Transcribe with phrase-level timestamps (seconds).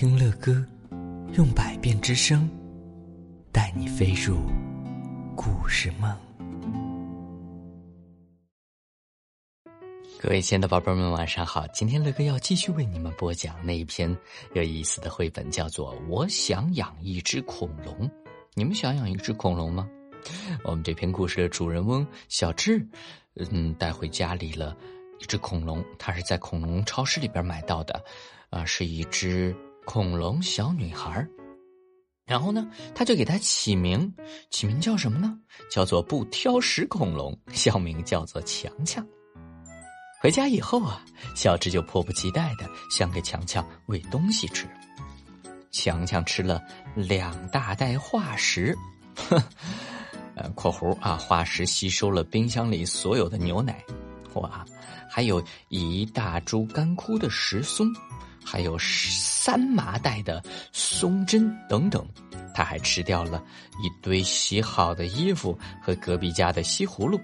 [0.00, 0.64] 听乐歌，
[1.36, 2.48] 用百变之声，
[3.50, 4.36] 带你飞入
[5.34, 6.16] 故事梦。
[10.20, 11.66] 各位亲爱的宝贝们，晚上好！
[11.74, 14.16] 今天乐哥要继续为你们播讲那一篇
[14.54, 17.92] 有意思的绘本，叫做《我想养一只恐龙》。
[18.54, 19.90] 你们想养一只恐龙吗？
[20.62, 22.86] 我们这篇故事的主人翁小智，
[23.50, 24.76] 嗯，带回家里了
[25.18, 28.00] 一只恐龙，他是在恐龙超市里边买到的，
[28.50, 29.52] 啊，是一只
[29.88, 31.26] 恐龙小女孩。
[32.26, 34.12] 然后呢，他就给它起名，
[34.50, 35.34] 起名叫什么呢？
[35.70, 39.02] 叫做不挑食恐龙，小名叫做强强。
[40.20, 41.02] 回家以后啊，
[41.34, 44.68] 小智就迫不及待的想给强强喂东西吃。
[45.70, 46.62] 强强吃了
[46.94, 48.76] 两大袋化石，
[49.30, 49.42] 哼，
[50.36, 53.82] 呃，括弧啊，化石吸收了冰箱里所有的牛奶，
[54.34, 54.66] 哇，
[55.08, 57.90] 还有一大株干枯的石松，
[58.50, 62.06] 还有三麻袋的松针等等。
[62.54, 63.44] 他还吃掉了
[63.82, 67.20] 一堆洗好的衣服和隔壁家的西葫芦，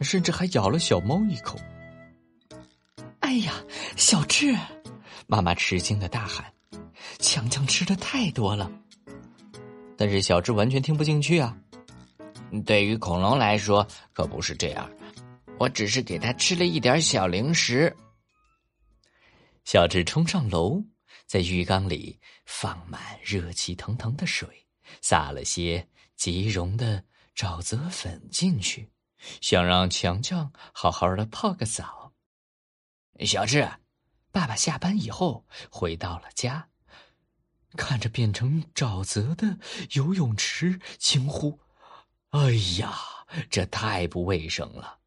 [0.00, 1.58] 甚至还咬了小猫一口。
[3.18, 3.52] 哎呀，
[3.96, 4.56] 小智！
[5.26, 6.44] 妈妈吃惊的大喊
[7.18, 8.70] ：“强强吃的太多了。”
[9.98, 11.54] 但是小智完全听不进去啊。
[12.64, 14.88] 对于恐龙来说，可不是这样。
[15.58, 17.94] 我只是给他吃了一点小零食。
[19.64, 20.82] 小智冲上楼，
[21.26, 24.66] 在浴缸里放满热气腾腾的水，
[25.00, 27.04] 撒了些极溶的
[27.36, 28.90] 沼泽粉进去，
[29.40, 32.12] 想让强强好好的泡个澡。
[33.20, 33.68] 小智，
[34.32, 36.68] 爸爸下班以后回到了家，
[37.76, 39.58] 看着变成沼泽的
[39.92, 41.60] 游泳池，惊呼
[42.30, 42.92] ：“哎呀，
[43.50, 44.98] 这太不卫生了！”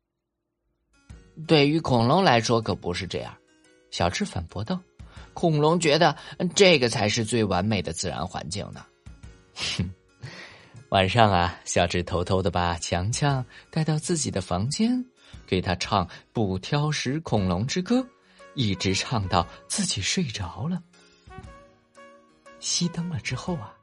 [1.48, 3.36] 对于恐龙来说，可不是这样。
[3.94, 4.82] 小智反驳道
[5.36, 6.18] ：“恐龙觉得
[6.56, 8.84] 这个才是最完美的自然环境呢。”
[9.54, 9.88] 哼！
[10.90, 15.06] 晚上啊，小智偷偷的把强强带到自己的房间。
[15.46, 18.00] 给他唱《不挑食恐龙之歌》，
[18.56, 20.82] 一直唱到自己睡着了。
[22.60, 23.76] 熄灯了之后啊，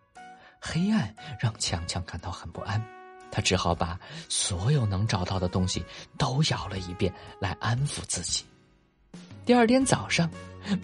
[0.61, 2.85] 黑暗让强强感到很不安，
[3.31, 3.97] 他只好把
[4.29, 5.85] 所有能找到的东西
[6.19, 8.45] 都咬了一遍来安抚自己。
[9.51, 10.31] 第二天早上，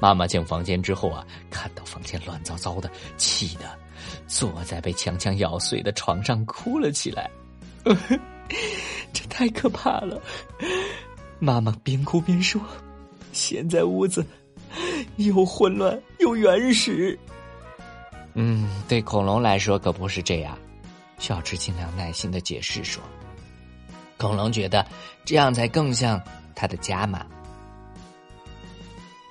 [0.01, 3.79] 妈妈进房间之后啊，看到房间乱糟糟的，气得
[4.27, 7.31] 坐在被强强咬碎的床上哭了起来。
[9.15, 10.21] 这太可怕了！
[11.39, 12.61] 妈妈边哭边说
[13.33, 14.27] ：“现在屋子
[15.15, 17.17] 又混乱又原始。”
[18.35, 20.59] 嗯，对恐龙来说可不是这样。
[21.19, 23.01] 小智尽量耐心的解释说
[24.19, 24.85] ：“恐龙觉得
[25.25, 26.21] 这样才更像
[26.53, 27.25] 他的家嘛。”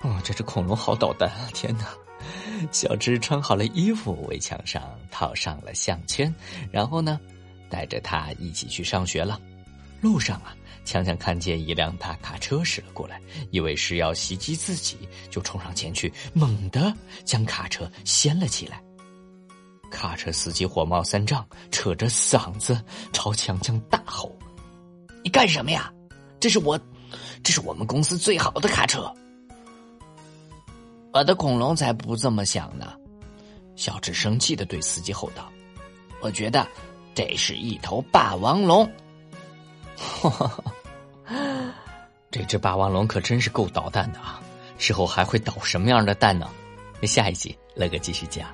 [0.01, 1.49] 哦，这只恐龙好捣蛋啊！
[1.53, 1.85] 天哪！
[2.71, 6.33] 小智穿好了衣服，为墙上套上了项圈，
[6.71, 7.19] 然后呢，
[7.69, 9.39] 带着他一起去上学了。
[10.01, 13.19] 路上啊，强强看见一辆大卡车驶了过来，
[13.51, 14.97] 以为是要袭击自己，
[15.29, 18.81] 就冲上前去，猛地将卡车掀了起来。
[19.91, 22.81] 卡车司机火冒三丈，扯着嗓子
[23.11, 24.35] 朝强强大吼
[25.23, 25.91] ：“你干什么呀？
[26.39, 26.79] 这是我，
[27.43, 29.13] 这是我们公司最好的卡车。”
[31.15, 32.93] 我的恐龙才不这么想呢！
[33.77, 35.49] 小智生气的对司机吼道
[36.19, 36.67] ：“我觉得
[37.13, 38.85] 这是一头霸王龙。”
[39.95, 40.61] 哈哈
[42.29, 44.41] 这只霸王龙可真是够捣蛋的啊！
[44.77, 46.49] 之后还会捣什么样的蛋呢？
[47.03, 48.53] 下一集乐哥继续讲。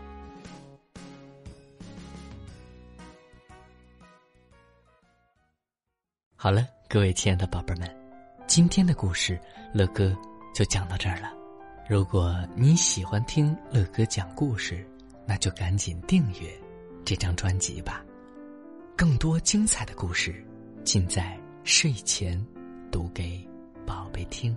[6.35, 7.89] 好了，各位亲爱的宝贝们，
[8.45, 9.41] 今天的故事
[9.73, 10.16] 乐哥
[10.53, 11.41] 就讲到这儿了。
[11.91, 14.88] 如果你喜欢听乐哥讲故事，
[15.28, 16.50] 那就赶紧订阅
[17.03, 18.02] 这张专辑吧。
[18.96, 20.34] 更多精彩的故事。
[20.85, 22.41] 尽在睡前
[22.90, 23.46] 读给
[23.85, 24.56] 宝贝听。